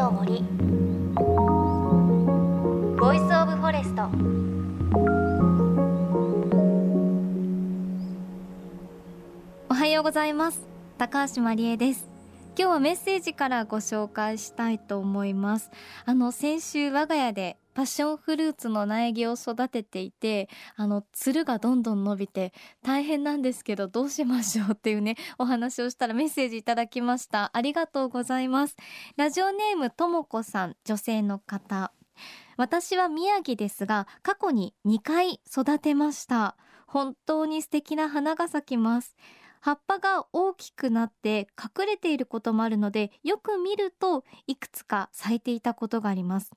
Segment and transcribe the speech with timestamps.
[0.00, 0.42] の森。
[2.98, 4.08] ボイスオブフォレスト
[9.68, 10.66] おはようございます。
[10.96, 12.08] 高橋真理恵です。
[12.58, 15.70] 今日はメッセージからご紹介したいと思います。
[16.06, 22.52] あの先週我が家でパッションフルーツの苗木を育てていてあのつるがどんどん伸びて
[22.82, 27.50] 大変なんですけどどうしましょうっていうねお話をしたらメッセージいただきました。
[27.52, 28.76] ありがとうございます。
[29.16, 31.92] ラジオネームともこさん女性の方。
[32.56, 36.56] 私は宮城ですが過去に2回育てました。
[36.86, 39.16] 本当に素敵な花が咲きます。
[39.60, 46.50] 葉っぱが大きくなって隠れていることもあるのでよく見るといくつか咲いていたことがあります。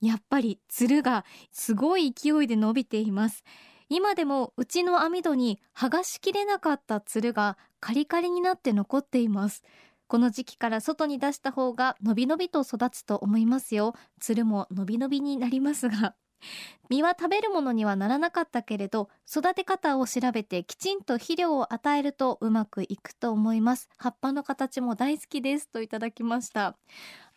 [0.00, 3.44] やっぱりつるがすごい勢いで伸びています。
[3.88, 9.62] 今でもうちの網戸に剥がしきれなかったつるがカリカリになって残っています。
[10.06, 13.94] この時期から外に出した方が伸び伸びと育つと思いますよ。
[14.20, 16.14] つるも伸び伸びになりますが。
[16.88, 23.88] 実は食べるものにはならなかったけれど育て方を調べてきちんと肥料を与えるとうまくいくと思います。
[23.96, 26.76] 葉っぱの形も大好きですといただきました。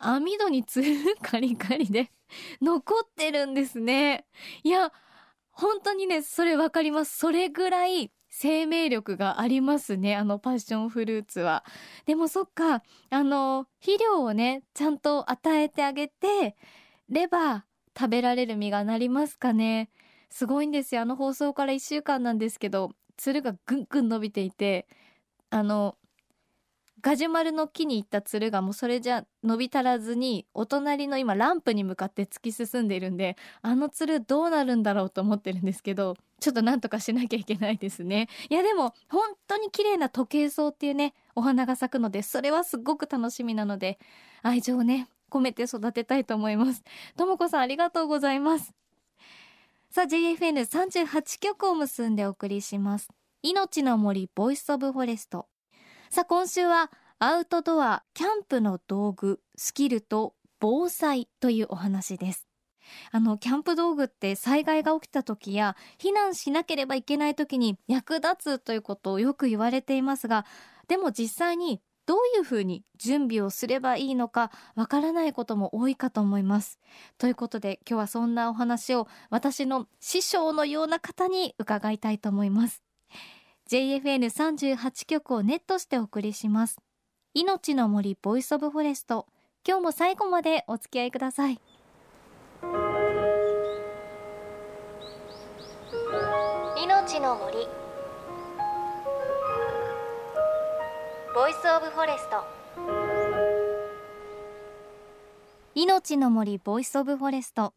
[0.02, 2.10] 網戸につるカリカリで
[2.60, 4.26] 残ってるんですね。
[4.62, 4.92] いや
[5.50, 7.16] 本当にねそれわかります。
[7.18, 11.64] それぐらい生命力がありますねあのパッションフルーツは。
[12.06, 16.56] でもそっかあの肥料をねちゃんと与えてあげて
[17.08, 17.62] レバー
[17.98, 19.90] 食べられる実がなりますかね。
[20.30, 21.02] すごいんですよ。
[21.02, 24.88] あの放送から1週間なんですけどつるがぐんぐん伸びていて
[25.50, 25.96] あの
[27.02, 38.28] ガジュマルの木に行ったつるがもうそれじゃ伸び足らずにお隣の今ランプに向かって突き進んでいるんであのつるどうなるんだろうと思ってるんですけど ちょっとなんとかしなきゃいけないですね。
[38.48, 43.98] いやでも本当に綺麗な時計草っていうねお花が咲くのでそれはすごく楽しみなので
[44.42, 46.84] 愛情をね込めて育てたいと思います。
[47.16, 48.72] ともこさんありがとうございます。
[49.90, 53.08] さあ JFN38 曲を結んでお送りします。
[53.42, 55.51] 命の森ボイスオブフォレスト。
[56.12, 56.90] さあ今週は
[57.20, 62.46] アウトドアキャンプの道具スキルと防災というお話です。
[63.12, 70.44] あのキャンプ道具って災害が起きた時や避難しなければいけない時に役立つということをよく言われていますが
[70.86, 76.78] でも実際にどういうふうに準備をすればいいのかわからないことも多いかと思います。
[77.16, 82.82] ということで今日はそんなお話を私の師匠のような方に伺いたいと思います。
[83.72, 86.76] JFN38 局をネットしてお送りします。
[87.32, 89.26] 命の森ボイスオブフォレスト。
[89.66, 91.58] 今日も最後までお付き合いください。
[96.84, 97.66] 命の森。
[101.34, 102.44] ボイスオブフォレスト。
[105.74, 107.72] 命の森ボイスオブフォレスト。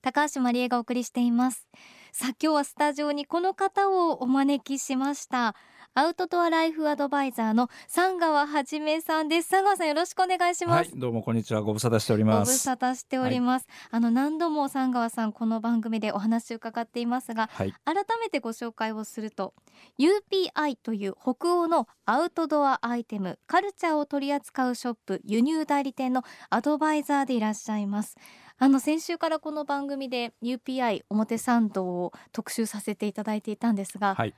[0.00, 1.66] 高橋真理恵がお送りしています
[2.12, 5.54] さあ今日はスタジオにこの方をお招きしました。
[5.94, 9.48] アウトドアライフアドバイザーの三川はじめさんです。
[9.48, 11.62] 三川さんよろしくお願いします、はい、どうもこんにちは。
[11.62, 12.48] ご無沙汰しております。
[12.48, 19.54] ご無沙汰しております、はい、あの何度も三川さんこの番組でお話を伺っていますが、はい、改めてご紹介をすると
[19.98, 28.16] UPI という北欧のアウトドアアイテムカルチャーを取り扱うショップ輸入代理店のアドバイザーでいらっしゃいます
[28.62, 34.34] あの先週からこの番組で UPI 表参道を特集させていただいていたんですが、はい、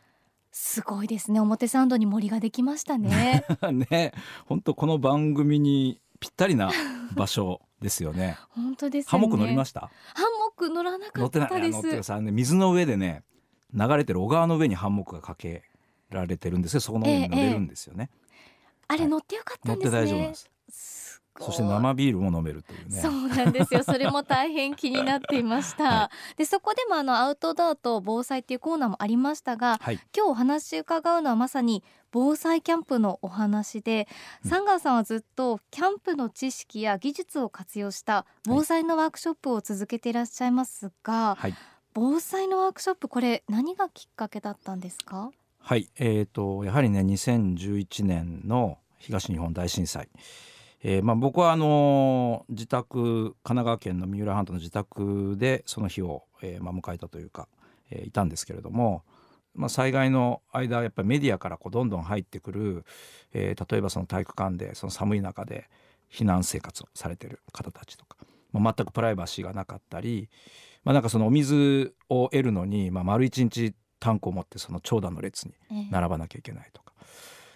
[0.52, 1.40] すごいですね。
[1.40, 3.44] 表参道に森ができましたね。
[3.90, 4.12] ね。
[4.46, 6.70] 本当この番組にぴったりな
[7.16, 8.38] 場所ですよね。
[8.50, 9.80] 本当です、ね、ハンモック乗りました？
[9.80, 9.88] ハ
[10.20, 11.72] ンモック乗らなかったです。
[11.72, 13.24] 乗ってさ、ね、水の上でね
[13.74, 15.64] 流れてる小川の上にハンモックがかけ
[16.10, 18.28] られてるんですよそこの上に乗れるんですよね、ええ、
[18.88, 23.00] あれ乗ってよかったんですね、はい、乗って大丈夫ですそして生ビールも飲めるというね。
[23.00, 23.82] そうなんですよ。
[23.84, 34.06] それも大変気になっていました、 はい、でそこでもあのアウトドアと防災っていうコーナーもありましたが、はい、今日お話伺うのはまさに防災キャンプのお話で、
[34.44, 41.54] うん、サンガーさんはずっとキャンプの知識や技術を活用した防災のワークショップを続けていらっしゃいますが、はい、
[41.94, 45.30] 防災のワークショップこれ何がきっかけだったんですか？
[45.60, 45.88] はい。
[45.96, 50.08] えーとやはりね2011年の東日本大震災
[50.84, 57.48] えーまあ、僕はあの自宅神奈川県の三浦半島の自宅でその日を、えーまあ、迎えたというか、
[57.90, 59.04] えー、いたんですけれども、
[59.54, 62.84] まあ、災害の間やっぱりメディアからこうどんどん入ってくる、
[63.32, 65.68] えー、例えばその体育館でその寒い中で
[66.10, 68.16] 避難生活をされてる方たちとか、
[68.52, 70.28] まあ、全くプライバシーがなかったり、
[70.82, 75.54] まあ、なんかそのお水を得るのに、まあ、丸一日タンクを持ってその長蛇の列に
[75.90, 76.91] 並ばなきゃいけないとか。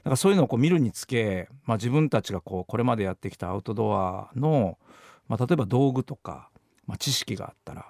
[0.07, 4.79] からそういうのをこう見るにつけ、まあ、自分たちがこうこれまでやってきたアウトドアの、
[5.29, 6.49] まあ、例えば道具とか、
[6.87, 7.87] まあ、知識があったら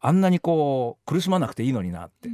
[0.00, 2.30] あんなにこう苦しまなくていいのになって、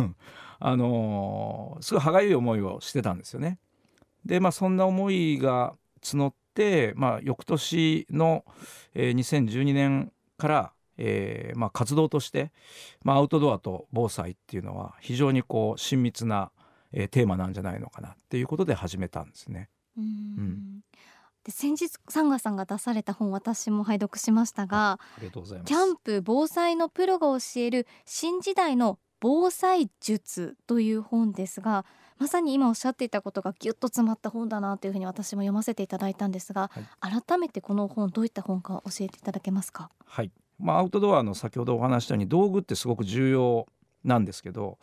[0.60, 3.58] あのー、すごい歯がゆい思いをしてたんですよね。
[4.24, 8.44] でまあそんな思いが募って、まあ、翌年の、
[8.94, 12.52] えー、2012年から、えーまあ、活動として、
[13.02, 16.52] まあ、アウトドアと防災っていうのは非常にこう親密な、
[16.92, 19.68] えー、テーマなんじゃないのかなっていうことで始めたんですね。
[19.96, 20.04] うん。
[20.04, 20.80] うん。
[21.42, 25.68] で先日サンガさんが出された本私も拝読しましたがありがとうございます。
[25.68, 31.86] キャンプ防災のプロが教える新時代の防災術という本ですが
[32.18, 36.70] まさに今おっしゃっていたことがぎゅっと詰まった本だなというふうに私も読ませていただいたんですが、
[37.00, 39.90] はい、改めてこの本どういった本か教えていただけますか？
[40.04, 40.30] はい。
[40.58, 43.66] まあ、アウトドアの先ほどお話したように道具ってすごく重要
[44.04, 44.78] なんですけど、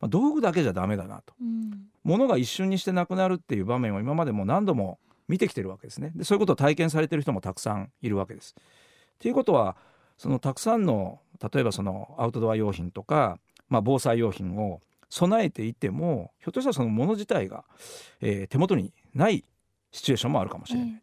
[0.00, 8.54] まあ、道具だけじゃダメだなと、うん、物が一瞬にしてなくなるっていう場面を今までも何度も見てきてるわけですねでそういうことを体験されてる人もたくさんいるわけです。
[9.20, 9.76] ということは
[10.16, 11.20] そのたくさんの
[11.52, 13.38] 例えばそのアウトドア用品とか、
[13.68, 17.64] まあ、防災用品を備えていてもひょっとしたらそのもの自体が、
[18.20, 19.44] えー、手元にない
[19.92, 21.02] シチュエーションもあるかもしれない。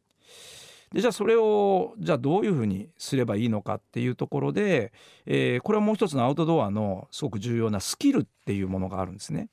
[0.93, 4.93] でじゃあそれをじゃあどういうふうにすればいいのかっていうところで、
[5.25, 9.49] えー、これはもう一つのアウトドアのすごく重要なスキルっていうものがあるんですね。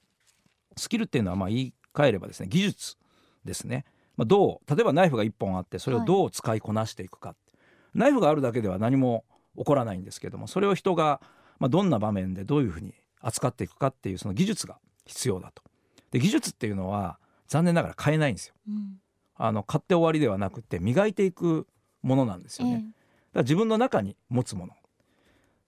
[0.76, 2.96] スキルっていうのはまあ言い換えればですね技術
[3.44, 3.84] ですね。
[4.16, 9.24] まあ、どう例えばナイフが1本あってそれをどう使いこなしていくか、はい、ナイフがあるだけでは何も
[9.56, 11.20] 起こらないんですけどもそれを人が、
[11.58, 15.62] まあ、どんな場面でどういうふうに扱っていくかっていうその技術が必要だと。
[16.10, 18.54] で技術っていうのは残念ながら変えないんですよ。
[18.68, 18.98] うん、
[19.36, 21.66] あの買って終わりではなくて磨いていく
[22.02, 22.72] ものなんですよね。
[22.72, 22.90] えー、だか
[23.34, 24.74] ら自分の中に持つもの。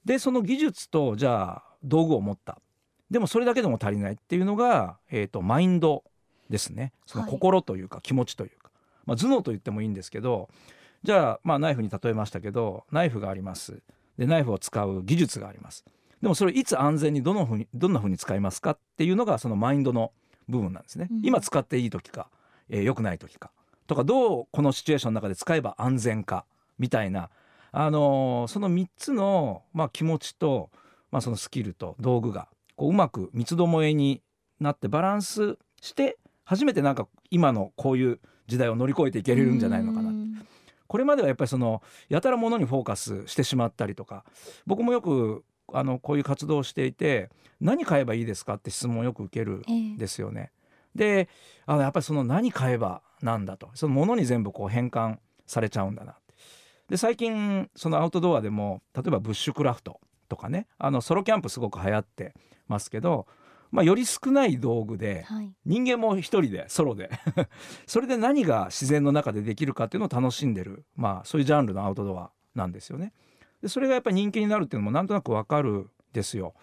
[0.05, 2.59] でその技術とじゃあ道具を持った。
[3.11, 6.03] でもそれだけでも足りないっていうのが、えーと、マインド
[6.51, 6.93] ですね。
[7.07, 8.73] その心というか気持ちというか、はい、
[9.07, 10.49] まあ、頭脳と言ってもいいんですけど
[11.03, 13.81] じゃあ、まあ、ナイフに例えましたけどナイフがあります。
[14.19, 15.85] でナイフを使う技術があります。
[16.23, 20.13] でもそれいつ安全にどのふうにどんなふうに使いますかっていうのがそのマインドの
[20.49, 22.31] 部分なんですね、うん、今使っていい時か、
[22.71, 23.51] えー、良くない時か
[23.87, 26.45] とかどうこのシチュエーションの中で使えば安全か
[26.79, 27.31] みたいな、
[27.73, 30.71] あのー、その3つの、まあ、気持ちと、
[31.11, 34.23] まあ、そのスキルと道具がこううまく三つどもえに
[34.61, 40.13] なってバランスして初めてなんか今のこういう時代を乗り越えていけれるんじゃないのかな。
[40.87, 44.25] これまではやっぱりそのやたらものにフォーカスしてしまったりとか
[44.67, 47.31] 僕もよくあのこういう活動をしていて
[47.61, 50.53] 何買えばいいですかって質問をよく受けるんですよね。
[50.95, 51.29] えー、で
[51.67, 53.71] あやっぱりその何買えばなんだと。
[53.75, 56.17] そのものに全部こう変換されちゃうんだな。
[56.89, 60.67] で最近そのアウトドアでも例えばブッシュクラフトとかね。
[60.79, 62.35] あのソロキャンプすごく流行って
[62.69, 63.27] ますけど、
[63.71, 67.11] まあ、より少ない道具で、はい、人間も一人でソロで。
[67.87, 73.13] それで何が自然の中でできるかっていうのを楽しんでる、まあ、そういうジャンルのアウトドアなんですよね。
[73.63, 76.55] でそれがやっぱり人気になるっていうのもなんとなくわかるですよ。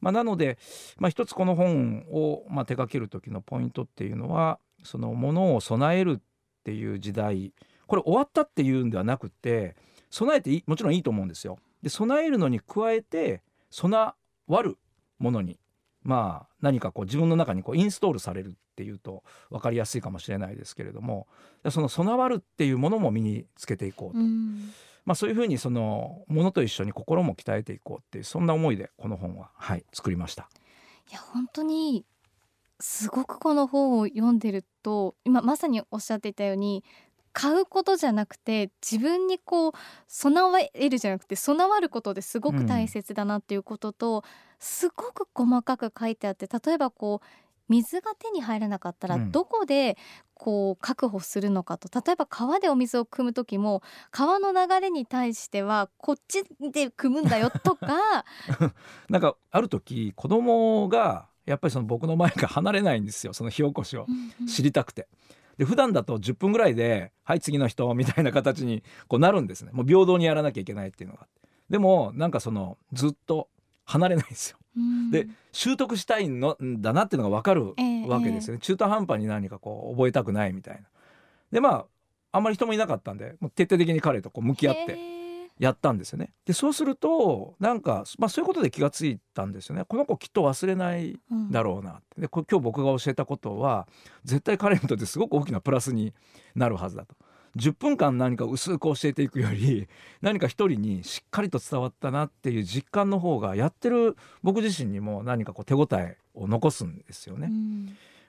[0.00, 0.58] まあ、なので、
[0.98, 6.22] まあ、一つこの本を、まあ、手掛ける時のポイントっていうのはそのものを備えるっ
[6.62, 7.52] ていう時代
[7.86, 9.76] これ終わったっていうんではなくて
[10.10, 11.58] 備えてもちろんいいと思うんですよ。
[11.82, 14.14] で備えるのに加えて備
[14.46, 14.78] わる
[15.18, 15.58] ものに
[16.02, 21.26] まあ何かこう自分の中にこうインストールされるっていうと分かりやすいかもしれないですけれども
[21.70, 24.20] その備わるっていうものも身につけていこうと。
[24.20, 24.22] う
[25.04, 30.48] まあ、そういうふうにそのものと一緒に心も鍛えていこうっていうそんな思いでこの本は、はい、作りました。
[31.10, 32.06] いや本当に
[32.80, 36.84] すごくこの本を読んでると今まさにおっしゃっていたように
[37.32, 39.72] 買うことじゃなくて自分にこう
[40.06, 44.22] 備えるじゃなくて備わることですごく大切だなっていうことと、うん、
[44.60, 47.26] すごく細かく書いてあって例えばこう
[47.68, 49.96] 水が手に入らなかったらどこで
[50.34, 58.24] こう確保するのかと、例えば川でお水を汲む時も川の流れに対してはこっちで汲むんだよとか
[59.08, 64.06] なんかある時子供がやっぱりその僕の前から離れないんですよその火起こしを。
[64.48, 65.08] 知りたくて。
[65.58, 69.70] で普段だと10分ぐらいで「はい次の人」みたいな形にこうなるんですね。
[69.72, 71.28] もう平等にやらなきゃいけないっていうのが。
[71.70, 73.48] でもなんかそのずっと
[73.84, 74.58] 離れないんですよ。
[75.12, 77.74] で習得したいのだなっていうのが分かる
[78.08, 80.82] わけですよね、えー、中途半端に何かこう覚えたくないみたいな。
[81.52, 81.86] でまあ
[82.32, 84.98] あんまり人もいなかったんでもう徹底的に彼とこう向き合って
[85.58, 86.32] やったんですよね。
[86.46, 89.84] でそうするとなんか、まあ、そういうことで気がついたんですよね。
[89.86, 91.18] この子きっと忘れない
[91.50, 92.20] だろうなって。
[92.22, 93.86] で今日僕が教えたことは
[94.24, 96.12] 絶対彼にとってすごく大きなプラスに
[96.54, 97.14] なるはずだと。
[97.56, 99.86] 10分間何か薄く教えていくより
[100.20, 107.52] 何か一人にしっかりと伝わったなっていう実感の方がやってる僕自身にも何かこう手応えを残すんですよね。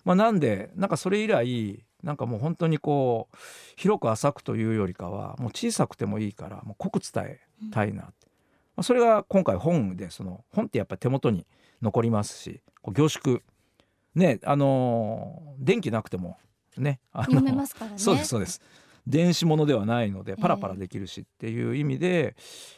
[0.06, 3.38] まあ、なんでなんかそれ以来なんかもう本当にこう
[3.76, 7.40] 広く浅くというよりかはもう小さくてもいいからもう濃く伝え
[7.72, 8.12] たいな、ま
[8.78, 11.48] あ、それが今回本でその本ってやっぱり手元に
[11.82, 13.42] 残りますしこう凝縮。
[14.14, 16.38] ねあの電気なくても
[16.78, 17.98] ねあの読めますからね。
[17.98, 18.62] そうですそうです。
[19.08, 22.34] 電子ものではないのでパラパラできるしっていう意味で、やっ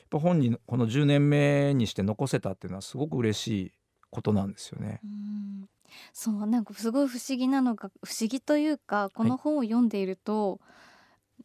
[0.10, 3.72] ぱ本にこの10年目にして残せたっていうのはすごく嬉しい
[4.10, 5.00] ことなんですよね。
[5.04, 5.70] うん
[6.13, 10.60] そうなんかすごい不思議なのが不思議というかこの本を読んでいると、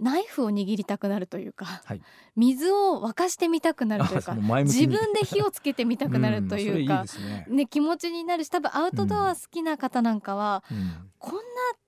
[0.01, 2.03] ナイフを握りたくなるというか、はい。
[2.35, 7.57] 水を沸かしてみたくなるというか自分で火をつけてみたくなるというかん、それいいですね。
[7.57, 8.45] ね、気持ちになる。
[8.45, 11.11] し多分アウトドア好きな方なんかは、うん。
[11.19, 11.35] こん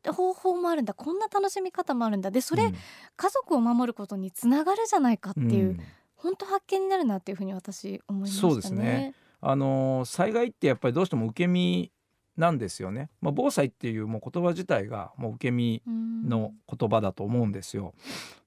[0.05, 2.75] な方法もあるんだこんな楽しみ方もあるんだでそれ、うん。
[3.17, 5.81] 家族を守ることにつながるじゃないかっていう、うん。
[6.15, 8.53] 本当発見になるなっていうふうに私思いましたね。
[8.53, 9.15] そうですね。
[9.41, 11.91] あの災害ってやっぱりどうしても受け身
[12.37, 13.11] なんですよね。
[13.21, 17.95] まあ、防災っていうもう言葉自体がもう受け身うんの言葉だと思うんですよ。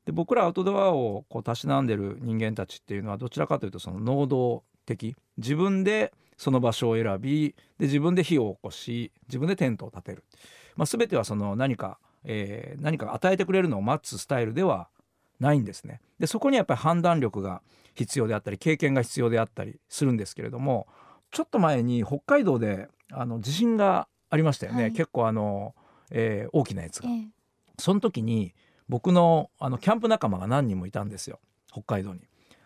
[0.05, 10.23] で僕らアウトドアをこうたしなんでる人間たちっていうのはどちらかというとその能動的自分でその場所を選びで自分で火を起こし自分でテントを立てる、
[10.75, 14.87] まあ、全てはその何か、えー何か与えてくれるのを待つスタイルでは
[15.39, 15.99] ないんですね。
[16.19, 17.61] でそこにやっぱり判断力が
[17.95, 20.87] 必要であったり経験が必要であったりするんですけれども
[21.31, 25.75] ちょっと前に北海道であの地震がありましたよね、はい結構あの、
[26.11, 27.13] えー大きなやつがえ。
[27.13, 27.27] え
[27.79, 28.53] その時に
[28.89, 31.39] 僕のあのキャンプ仲間が何人もいたんですよ
[31.71, 32.21] 北海道に。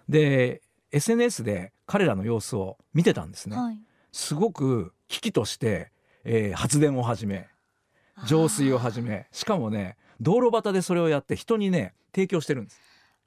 [0.07, 3.57] で SNS で彼らの様子を見てたんですね。
[3.57, 3.79] はい
[4.13, 5.91] すごく危機として、
[6.25, 7.47] えー発電を始め
[8.25, 12.81] 浄水を始めしかもね道路端でそれをやって人にね提供してるんです。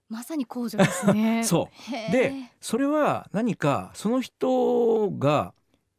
[0.09, 1.43] まさに工場ですね。
[1.45, 5.55] そうでそれは何かその人が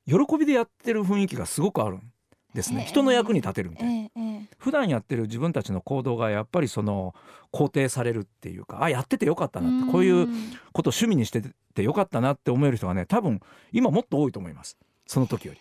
[0.07, 2.11] 喜びでやってる雰囲気がすごくあるん。
[2.55, 2.81] ですね。
[2.81, 2.85] へえ。
[2.87, 3.93] 人の役に立てるみたいな。
[3.93, 4.49] ええええ。
[4.57, 7.13] 普段やってる自分たちの行動がやっぱりその
[7.51, 10.27] 肯定されるっていうかあやっててよかったなってこういう
[10.73, 11.43] ことを趣味にして
[11.75, 14.77] てよかったなって思える人がね多分今もっと多いと思います。
[15.05, 15.59] その時より。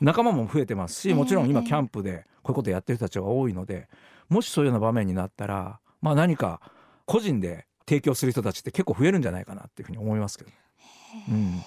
[0.00, 1.66] 仲間も増えてますしもちろん今ええ。
[1.66, 3.88] キャンプでこういうことやってる人たちが多いので
[4.28, 6.60] もしそういうような場面になったらまあ何か
[7.04, 10.50] 個人で提供する人たちって結構増えるんじゃないかなっていうふうに思いますけど、
[11.28, 11.62] うん、わ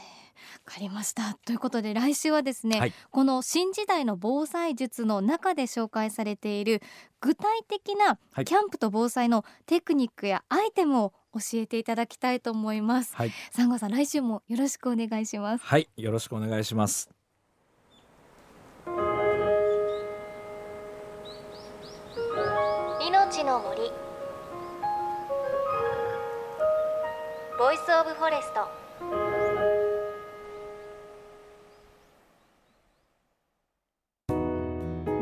[0.65, 1.37] かりました。
[1.45, 2.93] ということで来週はですね、はい。
[3.11, 6.81] この新時代の防災術の中で紹介されている
[7.21, 8.45] 具体的なはい。
[8.45, 13.15] キャンプと防災のテクニックやアイテムを教えていただきたいと思います。
[13.15, 15.65] はい、サンゴさん来週もよろしくお願いします。
[15.65, 17.09] はい、よろしくお願いします。
[23.01, 23.91] 命の森。
[27.57, 28.84] ボイスオブフォレスト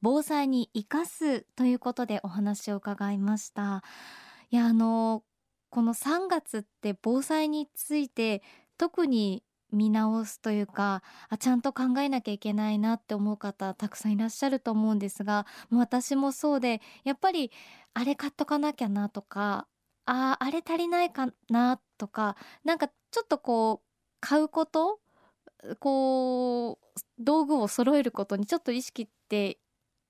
[0.00, 3.82] 防災に生かすということでお話を伺いました。
[4.50, 5.22] いやあの
[5.70, 8.42] この3月って防災について
[8.78, 17.52] 特に見直すというかあちゃんと考えなきゃいけないなって思う方たくさんいらっしゃると思うんですが私もそうでやっぱり
[17.92, 19.66] あれ買っとかなきゃなとか
[20.06, 23.86] ああれ足りないかなとかなんかちょっとこう
[24.20, 25.00] 買うこと
[25.80, 29.58] こう道具を揃えることにちょっと意識って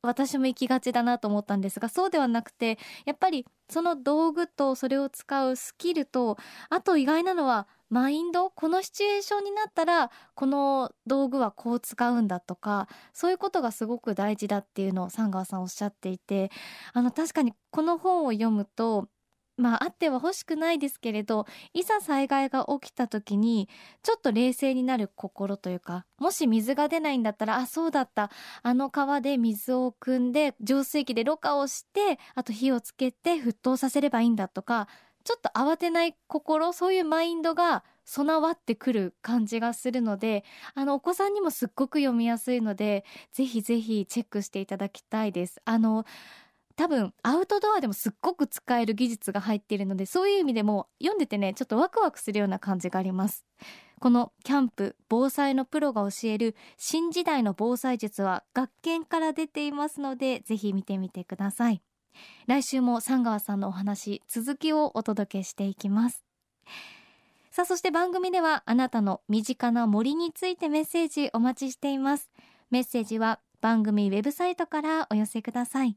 [0.02, 6.38] 私も行きがちだなと思ったんですがそうではなくてやっぱりその道具とそれを使うスキルと
[6.70, 16.50] あと意外なのはマインドこのシチュエーションになったらこの道具はこう使うんだとかそういうことがすごく大事だっていうのを三川さんおっしゃっていて
[16.92, 19.08] あの確かにこの本を読むと
[19.58, 23.68] まああっては欲しくないですけれどいざ災害が起きた時に
[24.02, 28.30] ちょっと冷静になる心というかもし水が出ないんだったらあそうだった
[28.62, 34.88] あの川で水を汲んで浄水器でろ過をしてあと火をつけて沸騰させればいいんだとか
[35.24, 40.42] ちょっと慌てない心そういうマインドが備わってくる感じがするので
[40.74, 45.60] あのお子さんにもすっごく読みやすいのでぜひぜひチェックしていただきたいです。
[45.66, 46.06] あの
[46.78, 53.44] 多分アウトドアでもすっごく使える技術が入っているのでそういう意味でも読んでてねちょっとワクワクするような感じがあります。
[53.98, 61.82] このキャンプ防災のプロが教える新時代の防災術は学研から出ていますのでぜひ見てみてください。
[62.46, 66.22] 来週も三川さんのお話続きをお届けしていきます。
[67.50, 72.30] さあそして番組ではあなたの身近な森についてメッセージお待ちしています。
[72.70, 75.96] メッセージは番組ウェブサイトからお寄せください。